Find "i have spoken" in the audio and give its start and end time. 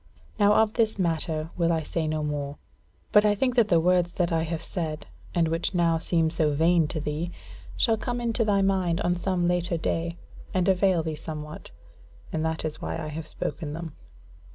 12.97-13.73